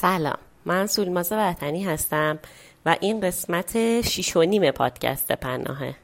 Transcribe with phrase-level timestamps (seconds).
[0.00, 0.38] سلام.
[0.64, 2.38] من سولماز وطنی هستم
[2.86, 5.94] و این قسمت شیش و نیم پادکست پناهه.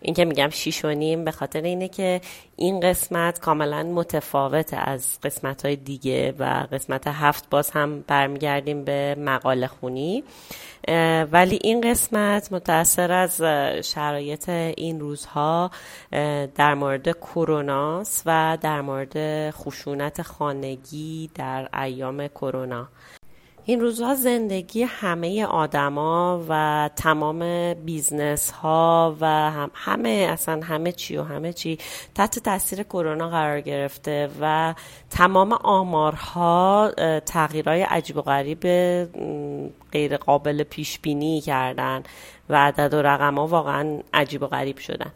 [0.00, 2.20] این که میگم شیش و نیم به خاطر اینه که
[2.56, 9.14] این قسمت کاملا متفاوت از قسمت های دیگه و قسمت هفت باز هم برمیگردیم به
[9.18, 10.24] مقاله خونی.
[11.32, 13.42] ولی این قسمت متأثر از
[13.86, 15.70] شرایط این روزها
[16.54, 22.88] در مورد کروناست و در مورد خشونت خانگی در ایام کرونا.
[23.66, 31.16] این روزها زندگی همه آدما و تمام business ها و هم همه اصلا همه چی
[31.16, 31.78] و همه چی
[32.14, 34.74] تحت تاثیر کرونا قرار گرفته و
[35.10, 36.92] تمام آمارها
[37.26, 38.62] تغییرهای عجیب و غریب
[39.92, 42.02] غیر قابل پیش بینی کردن
[42.48, 45.12] و عدد و رقم ها واقعا عجیب و غریب شدن.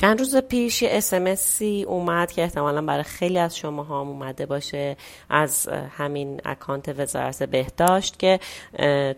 [0.00, 4.46] چند روز پیش یه SMS ی اومد که احتمالا برای خیلی از شما ها اومده
[4.46, 4.96] باشه
[5.30, 8.40] از همین اکانت وزارت بهداشت که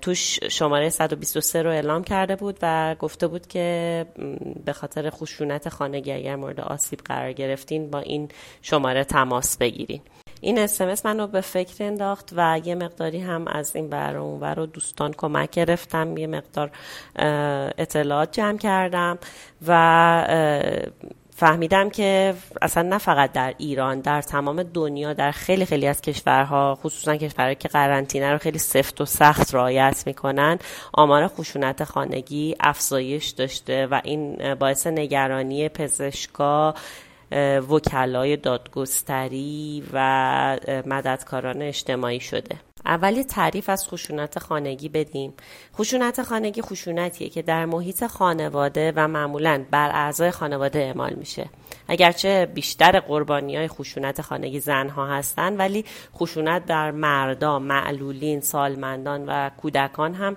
[0.03, 4.07] توش شماره 123 رو اعلام کرده بود و گفته بود که
[4.65, 8.29] به خاطر خشونت خانگی اگر مورد آسیب قرار گرفتین با این
[8.63, 10.01] شماره تماس بگیرین.
[10.41, 14.67] این اسمس منو به فکر انداخت و یه مقداری هم از این بر اون و
[14.67, 16.17] دوستان کمک گرفتم.
[16.17, 16.71] یه مقدار
[17.79, 19.19] اطلاعات جمع کردم
[19.67, 20.91] و
[21.41, 26.79] فهمیدم که اصلا نه فقط در ایران در تمام دنیا در خیلی خیلی از کشورها
[26.83, 30.59] خصوصا کشورهایی که قرنطینه رو خیلی سفت و سخت رعایت می‌کنن
[30.93, 36.75] آمار خشونت خانگی افزایش داشته و این باعث نگرانی پزشکا
[37.71, 42.57] وکلای دادگستری و مددکاران اجتماعی شده.
[42.91, 45.33] اولی تعریف از خشونت خانگی بدیم.
[45.75, 51.47] خشونت خانگی خشونتیه که در محیط خانواده و معمولا بر اعضای خانواده اعمال میشه.
[51.89, 59.51] اگرچه بیشتر قربانی های خشونت خانگی زنها هستند ولی خشونت در مردا معلولین سالمندان و
[59.57, 60.37] کودکان هم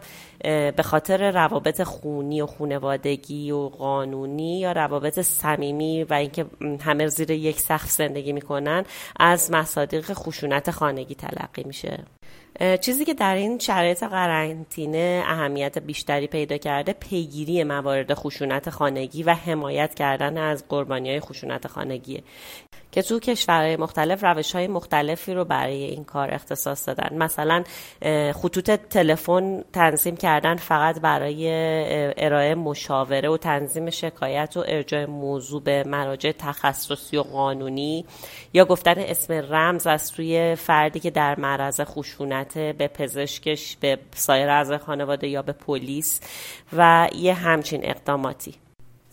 [0.76, 6.46] به خاطر روابط خونی و خونوادگی و قانونی یا روابط صمیمی و اینکه
[6.82, 8.86] همه زیر یک سقف زندگی می‌کنن
[9.20, 12.04] از مصادیق خشونت خانگی تلقی میشه.
[12.82, 19.34] چیزی که در این شرایط قرنطینه اهمیت بیشتری پیدا کرده پیگیری موارد خشونت خانگی و
[19.34, 22.24] حمایت کردن از قربانی های خشونت خانگیه.
[22.94, 27.18] که تو کشورهای مختلف روش های مختلفی رو برای این کار اختصاص دادن.
[27.18, 27.64] مثلا
[28.34, 31.48] خطوط تلفن تنظیم کردن فقط برای
[32.18, 38.06] ارائه مشاوره و تنظیم شکایت و ارجاع موضوع به مراجع تخصصی و قانونی
[38.54, 44.50] یا گفتن اسم رمز از توی فردی که در معرض خشونت به پزشکش به سایر
[44.50, 46.20] اعضای خانواده یا به پلیس
[46.74, 48.56] و یه همچین اقداماتی.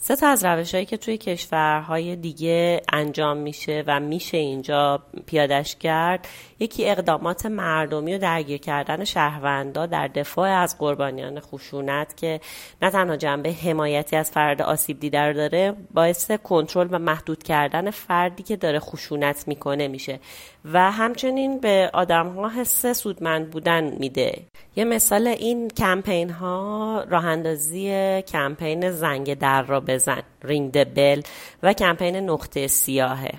[0.02, 5.76] سه تا از روش هایی که توی کشورهای دیگه انجام میشه و میشه اینجا پیادش
[5.76, 6.28] کرد
[6.58, 12.40] یکی اقدامات مردمی و درگیر کردن شهروندا در دفاع از قربانیان خشونت که
[12.82, 18.42] نه تنها جنبه حمایتی از فرد آسیب دیده داره باعث کنترل و محدود کردن فردی
[18.42, 20.20] که داره خشونت می‌کنه میشه.
[20.64, 24.42] و همچنین به آدم ها حس سودمند بودن میده.
[24.76, 27.90] یه مثال این کمپین ها راه اندازی
[28.22, 30.22] کمپین زنگ در را بزن.
[30.44, 31.22] رینگ بل
[31.62, 33.32] و کمپین نقطه سیاهه.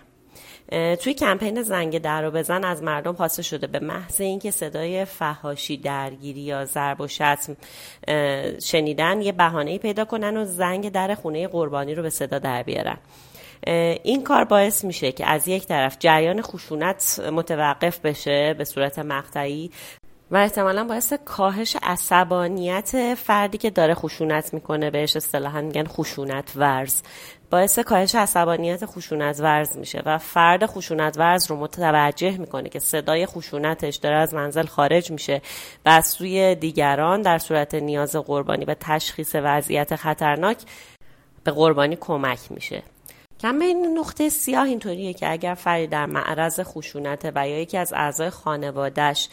[0.72, 5.78] توی کمپین زنگ در رو بزن از مردم حاصل شده به محض اینکه صدای فهاشی
[5.78, 7.58] درگیری یا ضرب و شتم
[8.64, 12.98] شنیدن یه بهانه‌ای پیدا کنن و زنگ در خونه قربانی رو به صدا در بیارن.
[14.04, 19.72] این کار باعث میشه که از یک طرف جریان خشونت متوقف بشه به صورت مقطعی
[20.32, 27.02] و احتمالا باعث کاهش عصبانیت فردی که داره خشونت می‌کنه بهش اصطلاحا میگن خشونت ورز
[27.50, 33.26] باعث کاهش عصبانیت خشونت ورز میشه و فرد خشونت ورز رو متوجه می‌کنه که صدای
[33.26, 35.42] خشونتش داره از منزل خارج میشه
[35.86, 40.58] و از سوی دیگران در صورت نیاز قربانی و تشخیص وضعیت خطرناک
[41.44, 42.84] به قربانی کمک میشه.
[43.42, 48.30] کمپین نقطه سیاه اینطوریه که اگر فردی در معرض خشونت و یا یکی از اعضای
[48.30, 49.30] خانوادهش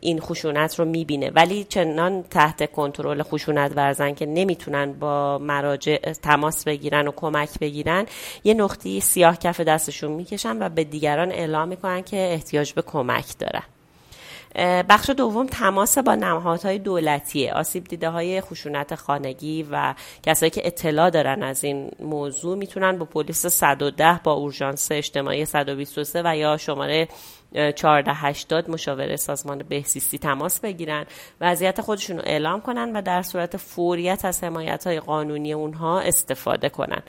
[0.00, 1.30] این خشونت رو می‌بینه.
[1.30, 8.06] ولی چنان تحت کنترل خشونت ورزن که نمی‌تونن با مراجع تماس بگیرن و کمک بگیرن
[8.44, 13.38] یه نقطه سیاه کف دستشون می‌کشن و به دیگران اعلام می‌کنن که احتیاج به کمک
[13.38, 13.62] دارن.
[14.88, 17.52] بخش دوم تماس با نهادهای دولتیه.
[17.52, 23.04] آسیب دیده های خشونت خانگی و کسایی که اطلاع دارن از این موضوع می‌تونن با
[23.04, 27.08] پلیس 110 با اورژانس اجتماعی 123 و یا شماره
[27.54, 31.06] 1480 مشاوره سازمان بهسیستی تماس بگیرن.
[31.40, 36.68] وضعیت خودشون رو اعلام کنن و در صورت فوریت از حمایت های قانونی اونها استفاده
[36.68, 37.02] کنن.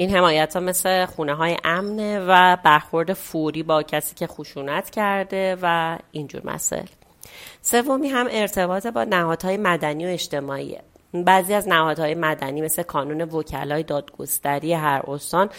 [0.00, 5.56] این حمایت ها مثل خونه های امنه و برخورد فوری با کسی که خشونت کرده
[5.62, 6.86] و اینجور مسائل
[7.62, 10.80] سومی هم ارتباط با نهادهای مدنی و اجتماعیه
[11.12, 15.50] بعضی از نهادهای مدنی مثل کانون وکلای دادگستری هر استان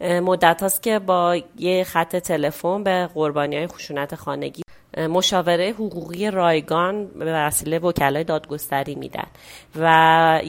[0.00, 4.65] مدت هاست که با یه خط تلفن به قربانی های خشونت خانگی
[4.96, 9.26] مشاوره حقوقی رایگان به وسیله وکلای دادگستری میدن
[9.76, 10.40] و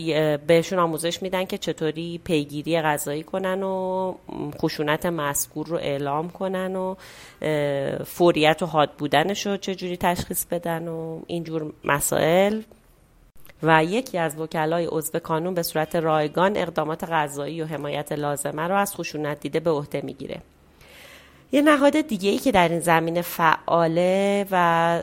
[0.47, 4.13] بهشون آموزش میدن که چطوری پیگیری غذایی کنن و
[4.61, 6.95] خشونت مذکور رو اعلام کنن و
[8.03, 12.61] فوریت و حاد بودنش رو چجوری تشخیص بدن و اینجور مسائل.
[13.63, 18.79] و یکی از وکلای عضو کانون به صورت رایگان اقدامات غذایی و حمایت لازمه را
[18.79, 20.41] از خشونت دیده به عهده می‌گیره.
[21.51, 25.01] یه نهاد دیگه ای که در این زمینه فعاله و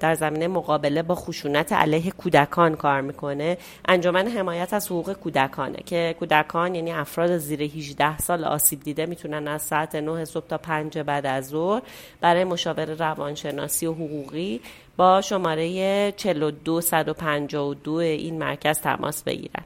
[0.00, 3.58] در زمینه مقابله با خشونت علیه کودکان کار می‌کنه.
[3.88, 9.48] انجمن حمایت از حقوق کودکانه که کودکان یعنی افراد زیر 18 سال آسیب دیده می‌تونن
[9.48, 11.82] از ساعت 9 صبح تا 5 بعد از ظهر
[12.20, 14.60] برای مشاور روانشناسی و حقوقی
[14.96, 19.64] با شماره 42152 این مرکز تماس بگیرن.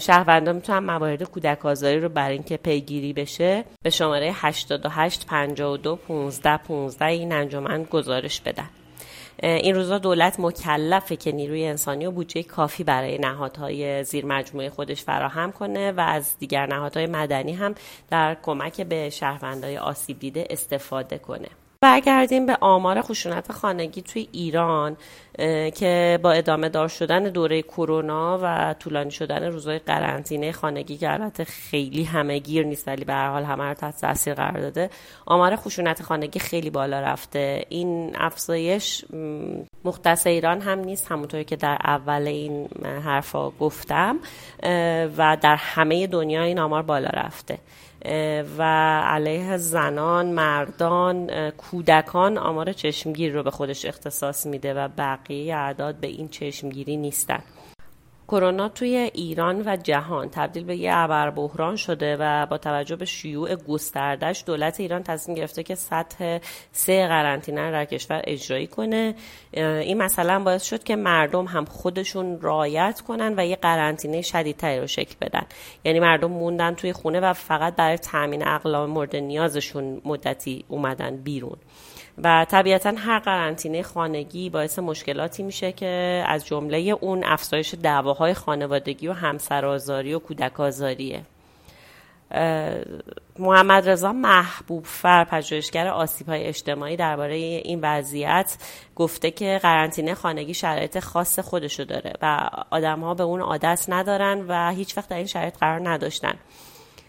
[0.00, 6.56] شهروندا می‌تونن موارد کودک آزاری رو برای اینکه پیگیری بشه به شماره 88 52 15
[6.56, 8.68] 15 این انجمن گزارش بدن.
[9.42, 15.02] این روزا دولت مکلفه که نیروی انسانی و بودجه کافی برای نهادهای زیر مجموعه خودش
[15.02, 17.74] فراهم کنه و از دیگر نهادهای مدنی هم
[18.10, 21.48] در کمک به شهروندهای آسیب دیده استفاده کنه.
[21.80, 24.96] برگردیم به آمار خشونت خانگی توی ایران.
[25.74, 31.44] که با ادامه دار شدن دوره کرونا و طولانی شدن روزهای قرنطینه خانگی که البته
[31.44, 34.90] خیلی همه گیر نیست ولی به هر حال همه رو تحت تاثیر قرار داده.
[35.26, 37.64] آمار خشونت خانگی خیلی بالا رفته.
[37.68, 39.04] این افزایش
[39.84, 42.68] مختص ایران هم نیست همونطوری که در اول این
[43.04, 44.18] حرفا گفتم
[45.18, 47.58] و در همه دنیا این آمار بالا رفته.
[48.58, 48.62] و
[49.00, 56.06] علیه زنان مردان کودکان آمار چشمگیر رو به خودش اختصاص میده و بقیه اعداد به
[56.06, 57.42] این چشمگیری نیستن.
[58.28, 63.04] کرونا توی ایران و جهان تبدیل به یه ابر بحران شده و با توجه به
[63.04, 66.38] شیوع گستردش دولت ایران تصمیم گرفته که سطح
[66.72, 69.14] سه قرنطینه در کشور اجرایی کنه.
[69.52, 74.86] این مثلا باعث شد که مردم هم خودشون رایت کنن و یه قرنطینه شدیدتری رو
[74.86, 75.46] شکل بدن.
[75.84, 81.56] یعنی مردم موندن توی خونه و فقط برای تامین اقلام مورد نیازشون مدتی اومدن بیرون.
[82.24, 89.08] و طبیعتا هر قرنطینه خانگی باعث مشکلاتی میشه که از جمله اون افزایش دعواهای خانوادگی
[89.08, 91.22] و همسرآزاری و کودک آزاریه
[93.38, 98.56] محمد رضا محبوب فر پژوهشگر آسیب های اجتماعی درباره این وضعیت
[98.96, 104.44] گفته که قرنطینه خانگی شرایط خاص خودشو داره و آدم ها به اون عادت ندارن
[104.48, 106.34] و هیچ وقت در این شرایط قرار نداشتن.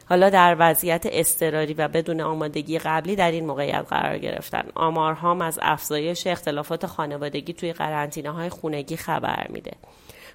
[0.09, 4.63] حالا در وضعیت اضطراری و بدون آمادگی قبلی در این موقعیت قرار گرفتن.
[4.75, 9.71] آمارهام از افزایش اختلافات خانوادگی توی قرنطینه های خونگی خبر میده.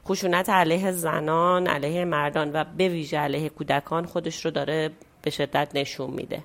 [0.09, 4.91] خشونت علیه زنان علیه مردان و به ویژه علیه کودکان خودش رو داره
[5.23, 6.45] به شدت نشون میده.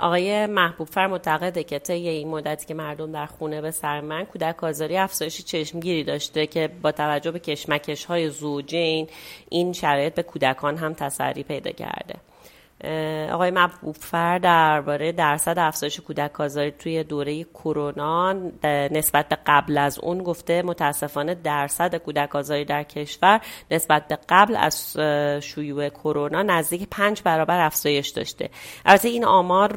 [0.00, 4.24] آقای محبوب فر معتقده که طی این مدتی که مردم در خونه به سر من
[4.24, 9.08] کودک آزاری افزایش چشمگیری داشته که با توجه به کشمکش های زوجین
[9.48, 12.14] این شرایط به کودکان هم تسری پیدا کرده.
[13.32, 18.32] آقای مبوفر درباره درصد افزایش کودک آزاری توی دوره کرونا
[18.90, 24.56] نسبت به قبل از اون گفته متاسفانه درصد کودک آزاری در کشور نسبت به قبل
[24.56, 24.96] از
[25.42, 28.50] شیوع کرونا نزدیک پنج برابر افزایش داشته.
[28.84, 29.72] البته این آمار